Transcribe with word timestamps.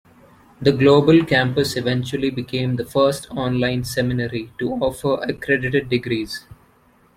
The 0.59 0.71
global 0.71 1.23
campus 1.25 1.75
eventually 1.75 2.31
became 2.31 2.75
the 2.75 2.85
first 2.85 3.29
online 3.29 3.83
seminary 3.83 4.51
to 4.57 4.71
offer 4.77 5.21
accredited 5.21 5.89
degrees. 5.89 6.43